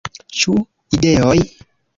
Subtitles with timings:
[0.37, 0.55] Ĉu
[0.99, 1.37] ideoj?